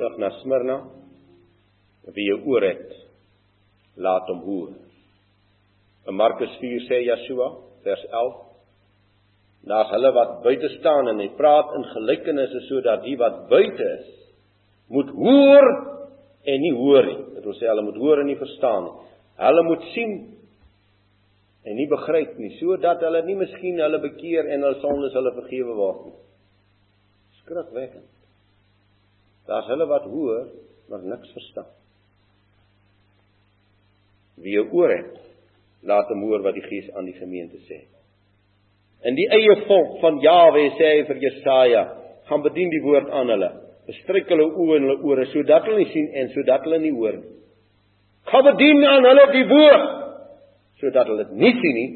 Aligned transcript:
terug 0.00 0.18
na 0.18 0.30
Smyrna. 0.40 0.78
Wie 2.16 2.24
jou 2.30 2.38
oor 2.48 2.64
het, 2.64 2.94
laat 4.00 4.28
hom 4.32 4.40
hoor. 4.46 4.70
In 6.08 6.16
Markus 6.16 6.54
4 6.62 6.86
sê 6.88 7.02
Yeshua, 7.04 7.50
vers 7.84 8.04
11: 8.08 8.38
Na 9.68 9.82
hulle 9.92 10.12
wat 10.16 10.38
buite 10.46 10.70
staan 10.78 11.12
en 11.12 11.20
hy 11.20 11.28
praat 11.36 11.74
in 11.76 11.84
gelykenisse 11.92 12.62
sodat 12.70 13.04
die 13.04 13.18
wat 13.20 13.44
buite 13.50 13.88
is 13.98 14.08
moet 14.90 15.10
hoor 15.14 15.66
en 16.48 16.62
nie 16.64 16.72
hoor 16.74 17.04
nie. 17.06 17.18
Dit 17.36 17.44
wil 17.46 17.58
sê 17.60 17.68
hulle 17.68 17.84
moet 17.84 17.98
hoor 18.00 18.22
en 18.22 18.30
nie 18.30 18.38
verstaan 18.40 18.88
nie. 18.88 19.10
Hulle 19.44 19.64
moet 19.68 19.84
sien 19.92 20.14
en 21.68 21.76
nie 21.76 21.86
begryp 21.92 22.40
nie 22.40 22.54
sodat 22.56 23.04
hulle 23.04 23.20
nie 23.28 23.36
miskien 23.38 23.84
hulle 23.84 24.00
bekeer 24.02 24.48
en 24.48 24.64
hulle 24.64 24.80
sondes 24.80 25.14
hulle 25.14 25.34
vergewe 25.36 25.76
word 25.76 26.08
nie. 26.08 26.16
Skrikwekkend. 27.42 28.19
Daar's 29.50 29.66
hulle 29.66 29.86
wat 29.90 30.06
hoor 30.06 30.46
maar 30.90 31.02
niks 31.06 31.30
verstaan. 31.32 31.70
Wie 34.40 34.58
oor 34.62 34.90
het, 34.90 35.16
laat 35.86 36.08
hom 36.10 36.22
hoor 36.26 36.42
wat 36.42 36.56
die 36.56 36.64
Gees 36.64 36.90
aan 36.94 37.06
die 37.06 37.16
gemeente 37.18 37.58
sê. 37.68 37.80
In 39.06 39.16
die 39.16 39.28
eie 39.32 39.56
volk 39.68 39.98
van 40.02 40.18
Jawe 40.22 40.64
sê 40.76 40.92
hy 40.96 41.04
vir 41.08 41.22
Jesaja, 41.24 41.82
gaan 42.28 42.42
bedien 42.44 42.70
die 42.72 42.82
woord 42.84 43.10
aan 43.16 43.32
hulle. 43.32 43.50
Bestryk 43.88 44.28
hulle 44.30 44.46
oë 44.50 44.76
en 44.76 44.86
hulle 44.86 44.98
ore 45.08 45.26
sodat 45.32 45.66
hulle 45.66 45.84
nie 45.84 45.92
sien 45.94 46.10
en 46.20 46.30
sodat 46.34 46.66
hulle 46.66 46.80
nie 46.82 46.92
hoor 46.94 47.16
nie. 47.18 47.32
Gaan 48.30 48.46
bedien 48.50 48.84
aan 48.86 49.08
hulle 49.08 49.26
die 49.34 49.46
woord 49.50 49.88
sodat 50.80 51.10
hulle 51.10 51.26
dit 51.26 51.40
nie 51.42 51.54
sien 51.58 51.76
nie 51.78 51.88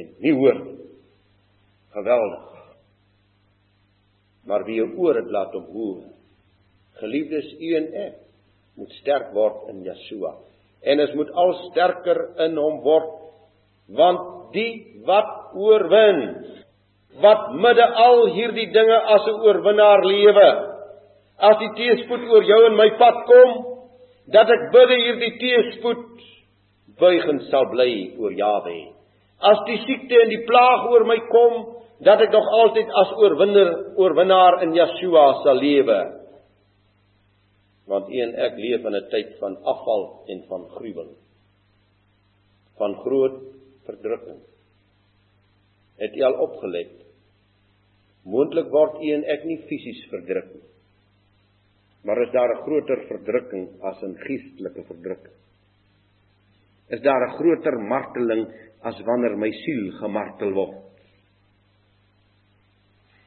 en 0.00 0.08
nie 0.24 0.34
hoor 0.38 0.58
nie. 0.62 0.78
Geweldig. 1.92 2.48
Maar 4.48 4.64
wie 4.66 4.80
jou 4.80 4.88
oor 4.96 5.20
het 5.20 5.28
laat 5.30 5.52
hom 5.54 5.68
hoor. 5.74 6.02
Geliefdes, 7.00 7.48
u 7.60 7.76
en 7.76 7.88
ek 8.06 8.18
moet 8.76 8.92
sterk 9.00 9.32
word 9.36 9.68
in 9.72 9.82
Yeshua. 9.86 10.34
En 10.82 11.00
ons 11.00 11.14
moet 11.18 11.30
al 11.44 11.52
sterker 11.70 12.20
in 12.46 12.58
hom 12.58 12.80
word 12.84 13.18
want 13.92 14.52
die 14.54 15.02
wat 15.06 15.56
oorwin 15.58 16.20
wat 17.22 17.50
midde 17.60 17.84
al 18.04 18.26
hierdie 18.36 18.70
dinge 18.72 18.98
as 19.14 19.26
'n 19.28 19.40
oorwinnaar 19.46 20.04
lewe 20.04 20.50
as 21.48 21.58
die 21.58 21.72
teëspoed 21.80 22.24
oor 22.30 22.44
jou 22.46 22.60
en 22.66 22.76
my 22.78 22.88
pad 23.00 23.18
kom 23.26 23.50
dat 24.32 24.50
ek 24.56 24.70
bid 24.72 24.94
hierdie 24.94 25.34
teëspoed 25.42 26.04
buigend 27.02 27.48
sal 27.50 27.66
bly 27.72 28.14
voor 28.16 28.32
Jawe. 28.38 28.78
As 29.42 29.62
die 29.66 29.78
siekte 29.82 30.20
en 30.22 30.30
die 30.30 30.44
plaag 30.46 30.86
oor 30.90 31.04
my 31.08 31.18
kom, 31.30 31.54
dat 32.06 32.20
ek 32.22 32.34
nog 32.34 32.46
altyd 32.62 32.90
as 33.02 33.14
oorwinner, 33.18 33.70
oorwinnaar 33.98 34.60
in 34.66 34.74
Yeshua 34.76 35.24
sal 35.42 35.58
lewe. 35.58 35.98
Want 37.92 38.08
U 38.08 38.22
en 38.24 38.34
ek 38.46 38.56
leef 38.56 38.86
in 38.88 38.96
'n 38.96 39.08
tyd 39.12 39.36
van 39.40 39.56
afval 39.72 40.24
en 40.32 40.40
van 40.48 40.64
gruwel. 40.76 41.10
Van 42.80 42.94
groot 43.04 43.38
verdrukking. 43.84 44.40
Het 45.98 46.16
U 46.16 46.22
al 46.22 46.40
opgelet? 46.46 46.94
Moontlik 48.24 48.70
word 48.70 48.96
U 49.02 49.12
en 49.12 49.24
ek 49.24 49.44
nie 49.44 49.60
fisies 49.68 50.02
verdruk 50.08 50.54
nie. 50.54 50.68
Maar 52.04 52.22
is 52.22 52.32
daar 52.32 52.56
'n 52.56 52.62
groter 52.64 53.06
verdrukking 53.12 53.68
as 53.82 54.02
'n 54.02 54.16
geestelike 54.16 54.82
verdrukking? 54.84 55.42
is 56.92 57.00
daar 57.00 57.22
'n 57.26 57.36
groter 57.38 57.76
marteling 57.80 58.46
as 58.82 59.00
wanneer 59.00 59.36
my 59.38 59.50
siel 59.50 59.90
gemartel 60.00 60.52
word. 60.52 60.91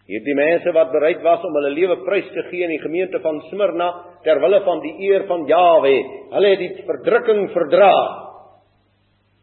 Hierdie 0.06 0.36
mense 0.38 0.70
wat 0.76 0.92
bereid 0.94 1.24
was 1.26 1.44
om 1.48 1.56
hulle 1.58 1.72
lewe 1.74 1.98
prys 2.06 2.28
te 2.34 2.44
gee 2.52 2.66
in 2.66 2.76
die 2.76 2.84
gemeente 2.84 3.20
van 3.24 3.40
Smyrna 3.50 3.88
ter 4.26 4.38
wille 4.44 4.60
van 4.66 4.84
die 4.84 4.94
eer 5.08 5.26
van 5.30 5.48
Jawe, 5.50 5.94
hulle 6.36 6.52
het 6.54 6.62
die 6.62 6.86
verdrukking 6.86 7.48
verdra. 7.56 7.94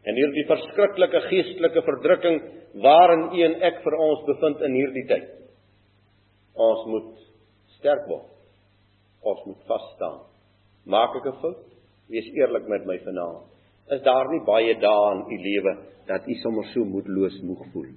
En 0.07 0.19
hierdie 0.19 0.45
verskriklike 0.47 1.23
geestelike 1.27 1.83
verdrukking 1.83 2.41
waarin 2.83 3.29
u 3.35 3.43
en 3.47 3.57
ek 3.69 3.83
vir 3.83 3.99
ons 4.07 4.23
bevind 4.27 4.63
in 4.67 4.77
hierdie 4.79 5.05
tyd. 5.11 5.29
Ons 6.55 6.87
moet 6.91 7.11
sterk 7.79 8.07
word. 8.07 8.29
Ons 9.23 9.43
moet 9.47 9.67
vas 9.67 9.89
staan. 9.95 10.19
Maak 10.85 11.15
ek 11.15 11.27
'n 11.27 11.39
fout? 11.41 11.63
Wees 12.11 12.27
eerlik 12.35 12.67
met 12.67 12.85
my 12.85 12.99
vanaand 12.99 13.53
is 13.91 14.03
daar 14.03 14.29
nie 14.31 14.41
baie 14.47 14.75
dae 14.79 15.11
in 15.15 15.23
u 15.27 15.37
lewe 15.43 15.73
dat 16.07 16.27
u 16.27 16.35
sommer 16.41 16.65
so 16.71 16.85
moedeloos 16.85 17.35
moeg 17.43 17.65
voel. 17.73 17.91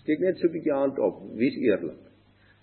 Steek 0.00 0.20
net 0.20 0.38
so 0.38 0.48
'n 0.48 0.52
bietjie 0.52 0.72
hand 0.72 0.98
op, 0.98 1.22
wees 1.36 1.56
eerlik. 1.56 2.00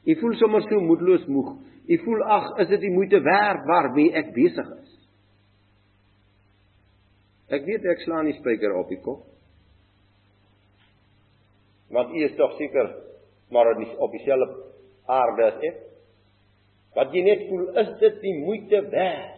U 0.06 0.16
voel 0.20 0.34
sommer 0.34 0.62
so 0.62 0.80
moedeloos 0.80 1.25
moeg. 1.28 1.56
U 1.88 1.98
voel 1.98 2.24
ag, 2.24 2.58
is 2.59 2.68
dit 2.68 2.81
die 2.81 2.92
moeite 2.92 3.22
werd 3.22 3.66
waarmee 3.66 4.14
ek 4.14 4.34
besig 4.34 4.68
is? 4.81 4.94
Ek 7.50 7.66
weet 7.66 7.86
ek 7.86 8.00
slaan 8.00 8.25
nie 8.25 8.34
spyker 8.34 8.75
op 8.75 8.90
die 8.90 9.02
kop. 9.02 9.24
Want 11.90 12.12
u 12.12 12.24
is 12.24 12.36
tog 12.36 12.58
seker 12.58 12.96
maar 13.50 13.72
op 13.98 14.12
dieselfde 14.12 14.64
aarde 15.06 15.44
as 15.44 15.64
ek. 15.64 15.78
Wat 16.96 17.14
jy 17.14 17.22
net 17.24 17.48
voel, 17.50 17.78
is 17.78 18.00
dit 18.00 18.22
die 18.22 18.44
moeite 18.44 18.81
werd? 18.90 19.38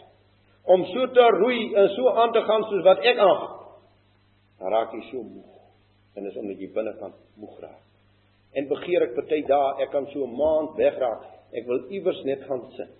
om 0.70 0.86
so 0.86 1.08
te 1.14 1.26
roei 1.40 1.74
en 1.74 1.90
so 1.96 2.12
aan 2.14 2.32
te 2.32 2.42
gaan 2.46 2.64
soos 2.70 2.84
wat 2.86 3.06
ek 3.12 3.18
aangaan. 3.18 3.56
Dan 4.60 4.74
raak 4.74 4.94
jy 4.94 5.02
so 5.10 5.24
moeg. 5.24 5.56
En 6.16 6.28
dis 6.28 6.38
omdat 6.38 6.62
jy 6.62 6.70
binnekant 6.76 7.16
moeg 7.42 7.56
raak. 7.64 7.89
En 8.58 8.68
begeer 8.70 9.06
ek 9.06 9.16
party 9.18 9.42
dae 9.48 9.84
ek 9.84 9.92
kan 9.94 10.08
so 10.14 10.26
'n 10.26 10.38
maand 10.38 10.78
wegraak. 10.78 11.26
Ek 11.54 11.66
wil 11.66 11.90
iewers 11.90 12.24
net 12.26 12.42
gaan 12.48 12.64
sit. 12.78 12.96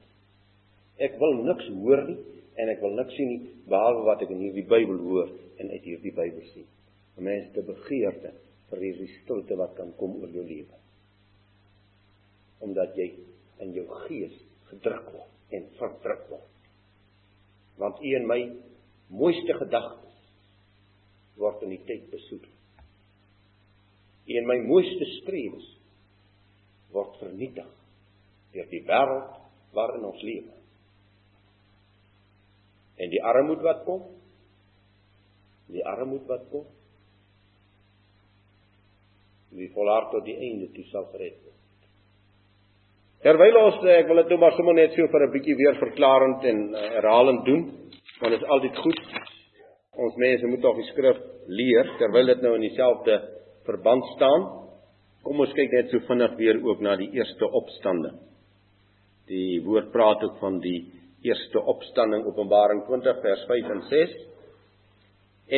Ek 1.00 1.18
wil 1.20 1.34
niks 1.44 1.68
hoor 1.68 2.04
nie 2.08 2.20
en 2.58 2.70
ek 2.70 2.82
wil 2.82 2.94
niks 2.96 3.16
sien 3.16 3.30
nie 3.30 3.42
behalwe 3.68 4.04
wat 4.06 4.22
ek 4.22 4.30
in 4.30 4.44
hierdie 4.46 4.68
Bybel 4.68 5.00
hoor 5.00 5.30
en 5.58 5.70
uit 5.70 5.84
hierdie 5.84 6.14
Bybel 6.14 6.46
sien. 6.54 6.68
'n 7.18 7.24
Mens 7.24 7.54
te 7.54 7.62
begeerte 7.62 8.34
vir 8.70 8.80
hierdie 8.80 9.12
stilte 9.22 9.56
wat 9.56 9.76
kan 9.76 9.94
kom 9.98 10.22
oor 10.22 10.30
jou 10.30 10.44
lewe. 10.44 10.78
Omdat 12.60 12.96
jy 12.96 13.14
in 13.60 13.74
jou 13.74 13.88
gees 14.08 14.36
gedruk 14.70 15.12
word 15.14 15.54
en 15.56 15.66
verdruk 15.80 16.30
word 16.30 16.50
want 17.80 18.02
u 18.04 18.16
en 18.16 18.26
my 18.28 18.40
mooiste 19.08 19.56
gedagtes 19.56 20.16
word 21.40 21.62
in 21.64 21.72
die 21.72 21.84
tyd 21.88 22.10
besoek. 22.12 22.44
En 24.30 24.46
my 24.46 24.60
mooiste 24.62 25.06
strewes 25.18 25.68
word 26.94 27.18
vernietig 27.22 27.70
deur 28.54 28.70
die 28.72 28.82
wêreld 28.86 29.36
waarin 29.78 30.08
ons 30.10 30.22
leef. 30.26 30.48
En 33.00 33.12
die 33.14 33.22
armoede 33.24 33.64
wat 33.64 33.84
kom, 33.86 34.02
die 35.70 35.86
armoede 35.86 36.28
wat 36.30 36.48
kom, 36.52 36.66
wie 39.58 39.70
volhard 39.74 40.12
tot 40.14 40.26
die 40.26 40.38
einde 40.38 40.70
toe 40.74 40.86
sal 40.90 41.08
gered 41.14 41.38
word. 41.42 41.56
Terwyl 43.26 43.58
ons 43.60 43.82
ek 43.92 44.08
wil 44.10 44.22
dit 44.22 44.34
nou 44.34 44.40
maar 44.42 44.56
sommer 44.58 44.78
net 44.78 44.94
so 44.96 45.08
vir 45.12 45.26
'n 45.26 45.34
bietjie 45.34 45.58
weer 45.60 45.76
verklarend 45.80 46.46
en 46.52 46.60
uh, 46.70 46.84
herhalend 47.00 47.46
doen, 47.46 47.64
want 48.22 48.32
dit 48.32 48.42
is 48.42 48.48
altyd 48.48 48.78
goed. 48.78 49.02
Ons 50.00 50.16
mense 50.16 50.48
moet 50.48 50.62
tog 50.62 50.78
die 50.78 50.90
skrif 50.92 51.18
leer 51.48 51.90
terwyl 51.98 52.26
dit 52.26 52.42
nou 52.42 52.54
in 52.56 52.68
dieselfde 52.68 53.18
verband 53.70 54.06
staan. 54.16 54.48
Kom 55.24 55.42
ons 55.44 55.54
kyk 55.56 55.76
net 55.76 55.92
so 55.94 56.02
vinnig 56.08 56.36
weer 56.40 56.60
ook 56.66 56.82
na 56.84 56.96
die 57.00 57.10
eerste 57.18 57.50
opstanding. 57.62 58.18
Die 59.30 59.60
woord 59.66 59.92
praat 59.94 60.24
ook 60.26 60.40
van 60.42 60.58
die 60.64 60.80
eerste 61.28 61.62
opstanding 61.74 62.26
Openbaring 62.26 62.86
20 62.88 63.20
vers 63.22 63.46
5 63.50 63.72
en 63.76 63.82
6. 63.90 64.16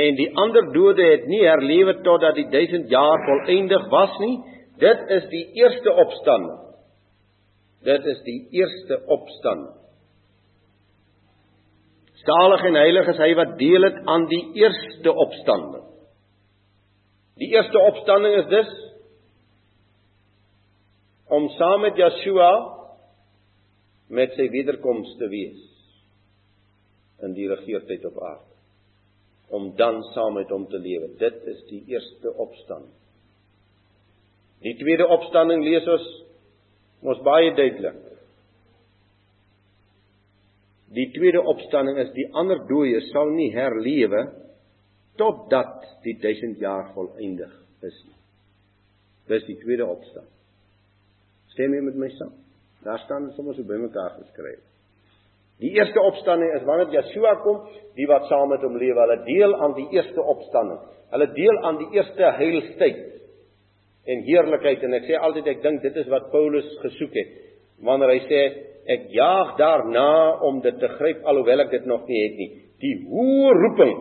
En 0.02 0.16
die 0.16 0.30
ander 0.40 0.72
dode 0.74 1.06
het 1.06 1.28
nie 1.28 1.44
herlewe 1.44 1.98
totdat 2.04 2.38
die 2.40 2.48
1000 2.52 2.90
jaar 2.92 3.22
volëindig 3.28 3.88
was 3.92 4.18
nie. 4.24 4.38
Dit 4.82 5.04
is 5.18 5.28
die 5.32 5.46
eerste 5.62 5.94
opstanding. 6.04 6.60
Dit 7.86 8.06
is 8.06 8.20
die 8.26 8.40
eerste 8.62 9.02
opstanding. 9.14 9.78
Salig 12.22 12.64
en 12.70 12.78
heilig 12.78 13.08
is 13.16 13.22
hy 13.22 13.32
wat 13.38 13.56
deel 13.58 13.88
het 13.88 14.02
aan 14.10 14.28
die 14.30 14.44
eerste 14.62 15.14
opstanding. 15.26 15.88
Die 17.40 17.52
eerste 17.56 17.80
opstanding 17.80 18.36
is 18.42 18.48
dus 18.52 18.72
om 21.32 21.48
saam 21.56 21.86
met 21.86 22.00
Yeshua 22.00 22.52
met 24.12 24.34
sy 24.36 24.50
wederkoms 24.52 25.14
te 25.20 25.30
wees 25.32 25.62
in 27.24 27.36
die 27.38 27.48
regeertyd 27.48 28.06
op 28.12 28.18
aarde 28.24 28.50
om 29.52 29.72
dan 29.76 30.00
saam 30.16 30.38
met 30.40 30.52
hom 30.52 30.66
te 30.72 30.80
lewe. 30.80 31.10
Dit 31.20 31.42
is 31.52 31.64
die 31.68 31.82
eerste 31.92 32.32
opstanding. 32.40 32.94
Die 34.64 34.78
tweede 34.80 35.08
opstanding 35.12 35.64
lees 35.66 35.88
ons 35.92 36.06
Ons 37.02 37.22
baie 37.26 37.50
duidelik. 37.58 37.98
Die 40.92 41.08
tweede 41.16 41.42
opstanding 41.48 41.98
is 42.04 42.12
die 42.14 42.28
ander 42.38 42.60
dooies 42.70 43.08
sal 43.14 43.32
nie 43.34 43.50
herlewe 43.56 44.26
totdat 45.22 45.86
die 46.06 46.18
1000 46.18 46.60
jaar 46.62 46.90
volëindig 46.96 47.54
is 47.86 47.98
nie. 48.08 48.18
Dis 49.30 49.46
die 49.48 49.60
tweede 49.62 49.86
opstanding. 49.86 50.38
Stem 51.54 51.76
jy 51.76 51.82
met 51.86 52.00
my 52.00 52.10
saam? 52.18 52.34
Daar 52.82 53.02
staan 53.06 53.30
sommer 53.36 53.56
so 53.56 53.68
bymekaar 53.68 54.16
geskryf. 54.18 54.64
Die 55.62 55.76
eerste 55.78 56.02
opstanding 56.02 56.56
is 56.58 56.66
wanneer 56.66 56.90
Yeshua 56.96 57.36
kom, 57.44 57.60
die 57.94 58.08
wat 58.10 58.26
saam 58.32 58.50
met 58.50 58.64
hom 58.66 58.80
lewe, 58.82 58.98
hulle 59.04 59.20
deel 59.28 59.54
aan 59.62 59.76
die 59.78 59.86
eerste 59.94 60.24
opstanding. 60.34 60.80
Hulle 61.12 61.28
deel 61.36 61.60
aan 61.68 61.78
die 61.84 61.90
eerste 62.00 62.32
heilstyd 62.40 63.02
en 64.10 64.24
heerlikheid 64.26 64.82
en 64.88 64.98
ek 64.98 65.06
sê 65.06 65.20
altyd 65.20 65.52
ek 65.52 65.62
dink 65.62 65.84
dit 65.86 66.00
is 66.02 66.10
wat 66.10 66.32
Paulus 66.34 66.66
gesoek 66.82 67.14
het. 67.20 67.36
Wanneer 67.86 68.16
hy 68.16 68.22
sê 68.26 68.42
ek 68.96 69.12
jaag 69.14 69.54
daarna 69.60 70.08
om 70.48 70.64
dit 70.66 70.80
te 70.82 70.90
gryp 70.96 71.22
alhoewel 71.30 71.68
ek 71.68 71.76
dit 71.76 71.86
nog 71.86 72.08
nie 72.10 72.24
het 72.24 72.40
nie, 72.40 72.50
die 72.82 72.96
hoë 73.12 73.52
roeping 73.60 73.94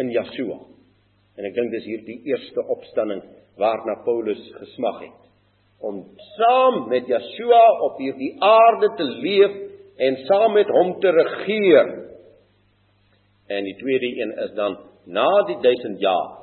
in 0.00 0.10
Yeshua. 0.14 0.58
En 1.38 1.46
ek 1.46 1.54
dink 1.54 1.72
dis 1.74 1.86
hier 1.86 2.04
die 2.06 2.20
eerste 2.32 2.64
opstanding 2.74 3.22
waarna 3.58 3.98
Paulus 4.06 4.42
gesmag 4.58 5.02
het 5.06 5.24
om 5.78 6.00
saam 6.34 6.88
met 6.90 7.06
Yeshua 7.06 7.64
op 7.86 8.00
hierdie 8.02 8.32
aarde 8.42 8.88
te 8.98 9.04
leef 9.22 9.58
en 10.02 10.16
saam 10.26 10.56
met 10.58 10.70
hom 10.74 10.96
te 11.02 11.12
regeer. 11.14 11.92
En 13.46 13.64
die 13.64 13.76
tweede 13.78 14.10
een 14.22 14.32
is 14.44 14.54
dan 14.56 14.74
na 15.06 15.28
die 15.46 15.58
1000 15.62 16.00
jaar. 16.02 16.34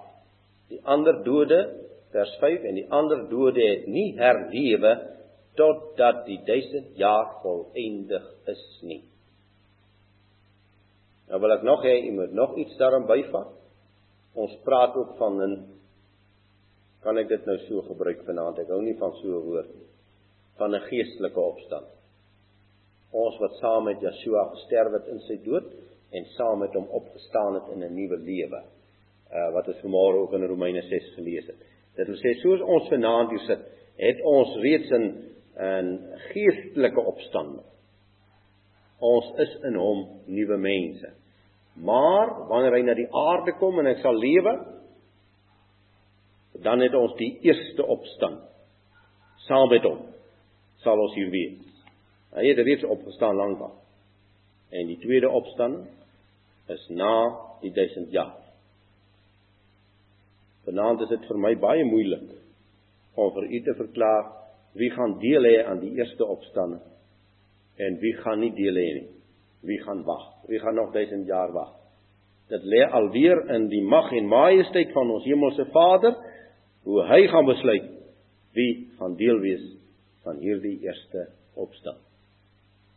Die 0.71 0.79
ander 0.83 1.19
dode 1.23 1.59
vers 2.15 2.31
5 2.39 2.63
en 2.63 2.79
die 2.79 2.87
ander 2.89 3.25
dode 3.29 3.61
het 3.61 3.87
nie 3.91 4.13
herlewe 4.17 4.95
totdat 5.59 6.23
die 6.27 6.39
1000 6.47 6.95
jaar 6.99 7.35
volëindig 7.43 8.25
is 8.51 8.63
nie. 8.87 9.03
Nou 11.29 11.39
wil 11.41 11.55
ek 11.55 11.63
nog 11.65 11.83
hê 11.83 11.95
jy 11.97 12.11
moet 12.13 12.33
nog 12.37 12.57
iets 12.61 12.77
daarin 12.77 13.07
byvat. 13.09 13.53
Ons 14.35 14.53
praat 14.67 14.95
ook 14.95 15.15
van 15.17 15.41
'n 15.41 15.53
kan 17.01 17.17
ek 17.17 17.27
dit 17.27 17.45
nou 17.45 17.57
so 17.67 17.81
gebruik 17.81 18.23
vanaand? 18.25 18.59
Ek 18.59 18.67
hou 18.67 18.81
nie 18.81 18.97
van 18.97 19.13
so 19.21 19.27
'n 19.27 19.45
woord 19.45 19.75
nie. 19.75 19.87
Van 20.57 20.75
'n 20.75 20.87
geestelike 20.89 21.39
opstand. 21.39 21.87
Ons 23.11 23.37
wat 23.39 23.53
saam 23.61 23.83
met 23.83 24.01
Yeshua 24.01 24.49
gesterf 24.49 24.91
het 24.91 25.07
in 25.07 25.19
sy 25.19 25.37
dood 25.43 25.73
en 26.11 26.25
saam 26.25 26.59
met 26.59 26.73
hom 26.73 26.87
opgestaan 26.89 27.53
het 27.53 27.69
in 27.73 27.83
'n 27.83 27.93
nuwe 27.93 28.17
lewe. 28.17 28.63
Uh 29.31 29.53
wat 29.53 29.67
ons 29.67 29.83
vanmôre 29.83 30.17
ook 30.17 30.33
in 30.33 30.47
Romeine 30.47 30.81
6 30.81 31.13
gelees 31.15 31.47
het. 31.47 31.59
Dit 31.95 32.07
wil 32.07 32.15
sê 32.15 32.33
soos 32.41 32.61
ons 32.61 32.87
vanaand 32.89 33.29
hier 33.29 33.39
sit, 33.39 33.59
het 33.97 34.21
ons 34.21 34.55
reeds 34.55 34.91
'n 34.91 35.05
'n 35.57 36.19
geestelike 36.31 36.99
opstanding. 36.99 37.63
Ons 39.05 39.27
is 39.43 39.53
in 39.69 39.77
hom 39.79 40.01
nuwe 40.31 40.57
mense. 40.61 41.11
Maar 41.85 42.31
wanneer 42.49 42.77
hy 42.77 42.83
na 42.87 42.95
die 42.97 43.09
aarde 43.11 43.55
kom 43.59 43.79
en 43.81 43.89
hy 43.89 43.95
sal 44.01 44.17
lewe, 44.17 44.53
dan 46.63 46.81
het 46.81 46.95
ons 46.95 47.13
die 47.19 47.33
eerste 47.45 47.83
opstand 47.83 48.43
saam 49.45 49.67
met 49.69 49.83
hom 49.85 49.99
sal 50.85 51.01
ons 51.01 51.15
hier 51.17 51.29
wees. 51.33 51.83
Hy 52.35 52.45
het 52.49 52.61
reeds 52.61 52.85
opgestaan 52.87 53.37
lankal. 53.39 53.73
En 54.75 54.89
die 54.89 54.99
tweede 55.01 55.29
opstanding 55.31 55.87
is 56.73 56.87
na 56.93 57.11
die 57.61 57.71
1000 57.73 58.11
jaar. 58.13 58.33
Vanaand 60.65 61.03
is 61.05 61.11
dit 61.13 61.27
vir 61.29 61.39
my 61.41 61.53
baie 61.61 61.85
moeilik 61.85 62.31
om 63.15 63.31
vir 63.35 63.47
u 63.47 63.61
te 63.67 63.75
verklaar 63.77 64.31
wie 64.75 64.89
gaan 64.91 65.19
deel 65.21 65.45
hê 65.47 65.59
aan 65.69 65.79
die 65.83 65.93
eerste 65.99 66.25
opstanding 66.25 66.81
en 67.77 67.97
wie 67.99 68.13
gaan 68.21 68.39
nie 68.39 68.53
deel 68.55 68.77
hê 68.79 68.91
nie. 68.99 69.09
Wie 69.65 69.79
gaan 69.83 70.03
wag? 70.05 70.23
Wie 70.47 70.59
gaan 70.59 70.75
nog 70.75 70.93
1000 70.93 71.27
jaar 71.27 71.51
wag? 71.51 71.73
Dit 72.47 72.63
lê 72.63 72.83
alweer 72.85 73.41
in 73.55 73.67
die 73.71 73.81
mag 73.81 74.11
en 74.13 74.27
majesteit 74.29 74.91
van 74.93 75.11
ons 75.11 75.25
hemelse 75.25 75.65
Vader 75.73 76.15
hoe 76.85 77.05
hy 77.09 77.23
gaan 77.31 77.47
besluit 77.49 77.87
wie 78.55 78.87
gaan 78.99 79.15
deel 79.17 79.39
wees 79.41 79.63
van 80.23 80.37
hierdie 80.41 80.77
eerste 80.85 81.27
opstand. 81.53 82.01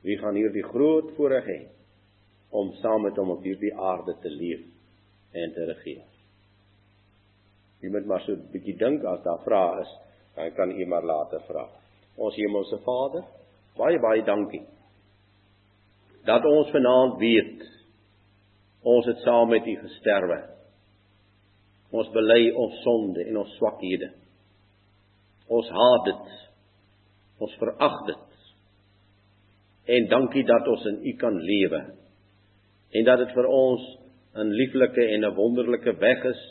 Wie 0.05 0.19
gaan 0.21 0.37
hierdie 0.39 0.65
groot 0.69 1.11
voorreg 1.17 1.49
hê 1.49 1.61
om 2.51 2.71
saam 2.83 3.03
met 3.09 3.17
hom 3.19 3.33
op 3.35 3.43
hierdie 3.45 3.75
aarde 3.75 4.15
te 4.23 4.31
leef 4.33 4.63
en 5.37 5.53
te 5.53 5.65
regeer. 5.73 6.05
Jy 7.83 7.91
moet 7.95 8.07
maar 8.07 8.23
so 8.27 8.33
'n 8.33 8.49
bietjie 8.53 8.77
dink 8.77 9.05
as 9.05 9.23
daar 9.23 9.43
vrae 9.45 9.81
is, 9.83 9.91
dan 10.35 10.55
kan 10.55 10.71
u 10.71 10.87
maar 10.87 11.05
later 11.05 11.41
vra. 11.47 11.69
Ons 12.17 12.37
hemelse 12.37 12.79
Vader, 12.79 13.25
baie 13.79 13.99
baie 14.03 14.23
dankie 14.27 14.65
dat 16.29 16.45
ons 16.45 16.71
vanaand 16.75 17.19
weet 17.23 17.67
ons 18.83 19.07
het 19.07 19.21
saam 19.25 19.49
met 19.49 19.67
u 19.67 19.75
gesterwe 19.81 20.43
Ons 21.89 22.11
bely 22.13 22.51
ons 22.53 22.81
sonde 22.85 23.25
en 23.31 23.39
ons 23.41 23.53
swakhede. 23.57 24.11
Ons 25.49 25.69
haat 25.73 26.09
dit. 26.11 26.35
Ons 27.45 27.55
verag 27.61 27.97
dit. 28.11 28.27
En 29.97 30.09
dankie 30.11 30.45
dat 30.45 30.69
ons 30.69 30.85
in 30.91 30.99
U 31.09 31.15
kan 31.21 31.39
lewe. 31.41 31.81
En 32.93 33.07
dat 33.09 33.23
dit 33.23 33.33
vir 33.37 33.47
ons 33.47 33.87
'n 34.37 34.53
lieflike 34.53 35.05
en 35.15 35.25
'n 35.25 35.35
wonderlike 35.35 35.93
weg 35.99 36.25
is 36.25 36.43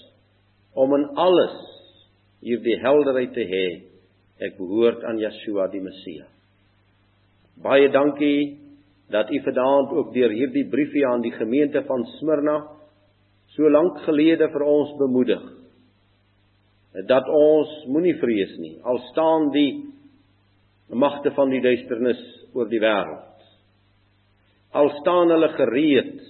om 0.74 0.94
in 0.96 1.06
alles 1.16 1.58
hierdie 2.42 2.80
helderheid 2.82 3.34
te 3.34 3.46
hê. 3.46 3.82
Ek 4.40 4.58
behoort 4.58 5.04
aan 5.04 5.20
Yeshua 5.20 5.68
die 5.68 5.82
Messia. 5.82 6.26
Baie 7.68 7.90
dankie 7.92 8.60
dat 9.12 9.32
U 9.32 9.40
vanaand 9.44 9.92
ook 9.92 10.14
deur 10.16 10.32
hierdie 10.32 10.68
briefie 10.72 11.04
aan 11.08 11.22
die 11.22 11.34
gemeente 11.36 11.82
van 11.84 12.06
Smyrna 12.16 12.58
so 13.56 13.70
lank 13.72 14.00
gelede 14.06 14.48
vir 14.54 14.64
ons 14.64 14.94
bemoedig. 15.00 15.42
Dat 17.12 17.28
ons 17.28 17.74
moenie 17.92 18.16
vrees 18.22 18.54
nie 18.62 18.78
al 18.88 19.02
staan 19.10 19.50
die 19.52 19.72
magte 20.96 21.34
van 21.36 21.52
die 21.52 21.60
duisternis 21.64 22.22
oor 22.56 22.70
die 22.72 22.80
wêreld. 22.80 23.44
Al 24.72 24.92
staan 25.02 25.34
hulle 25.34 25.50
gereed 25.58 26.22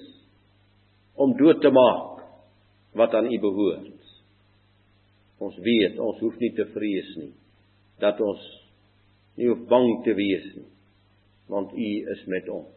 om 1.21 1.35
dood 1.37 1.61
te 1.61 1.69
maak 1.73 2.23
wat 2.97 3.13
aan 3.13 3.29
u 3.29 3.37
behoort. 3.41 3.93
Ons 5.37 5.59
weet 5.61 6.01
ons 6.01 6.17
hoef 6.25 6.41
nie 6.41 6.53
te 6.57 6.65
vrees 6.73 7.13
nie 7.21 7.35
dat 8.01 8.17
ons 8.21 8.41
nie 9.37 9.51
hoef 9.51 9.61
bang 9.69 9.91
te 10.05 10.17
wees 10.17 10.49
nie 10.55 10.67
want 11.51 11.73
u 11.73 11.89
is 12.13 12.25
met 12.27 12.49
ons 12.49 12.73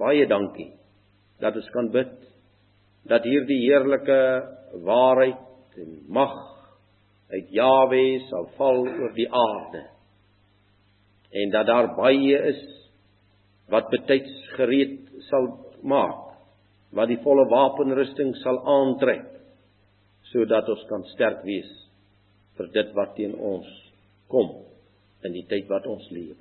baie 0.00 0.26
dankie 0.26 0.70
dat 1.40 1.56
ons 1.56 1.70
kan 1.74 1.90
bid 1.94 2.12
dat 3.10 3.24
hierdie 3.24 3.60
heerlike 3.64 4.20
waarheid 4.86 5.78
en 5.80 5.94
mag 6.08 6.34
uit 7.30 7.52
Jawe 7.54 8.04
sal 8.28 8.48
val 8.58 8.82
oor 8.86 9.12
die 9.16 9.28
aarde 9.30 9.84
en 11.42 11.52
dat 11.54 11.66
daar 11.70 11.92
baie 11.96 12.38
is 12.52 12.62
wat 13.70 13.90
betyds 13.92 14.32
gereed 14.56 14.98
sal 15.28 15.46
maak 15.82 16.26
wat 16.96 17.10
die 17.10 17.20
volle 17.22 17.46
wapenrusting 17.52 18.34
sal 18.42 18.58
aantrek 18.78 19.28
sodat 20.32 20.68
ons 20.70 20.82
kan 20.90 21.06
sterk 21.14 21.44
wees 21.46 21.70
vir 22.58 22.70
dit 22.74 22.94
wat 22.98 23.14
teen 23.16 23.34
ons 23.34 23.68
kom 24.30 24.50
in 25.26 25.34
die 25.36 25.46
tyd 25.50 25.68
wat 25.70 25.86
ons 25.90 26.06
leef. 26.14 26.38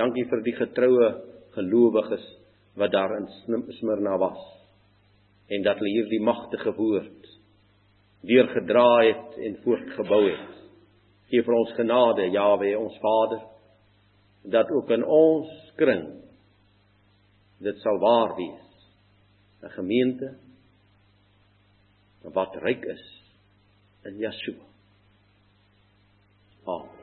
Dankie 0.00 0.24
vir 0.30 0.40
die 0.46 0.56
getroue 0.56 1.08
gelowiges 1.56 2.24
wat 2.80 2.92
daar 2.94 3.18
in 3.18 3.28
Smyrna 3.44 4.16
was 4.22 4.40
en 5.50 5.66
dat 5.66 5.80
hulle 5.82 5.92
hierdie 5.92 6.22
magtige 6.24 6.72
woord 6.78 7.28
deurgedra 8.20 8.88
het 9.04 9.38
en 9.46 9.58
voortgebou 9.64 10.22
het. 10.28 10.56
Geef 11.30 11.46
vir 11.46 11.56
ons 11.56 11.72
genade, 11.76 12.26
Jawe, 12.34 12.72
ons 12.78 12.98
Vader, 13.00 13.42
dat 14.52 14.70
ook 14.76 14.90
in 14.96 15.04
ons 15.04 15.50
kring 15.80 16.06
dit 17.64 17.80
sal 17.84 18.00
waar 18.00 18.36
wees. 18.36 18.68
'n 19.62 19.70
Gemeente 19.76 20.36
wat 22.22 22.56
ryk 22.56 22.84
is 22.84 23.04
in 24.04 24.16
Yeshua. 24.18 24.64
Amen. 26.64 26.99